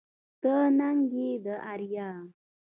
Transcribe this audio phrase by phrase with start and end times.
[0.41, 2.09] ته ننگ يې د اريا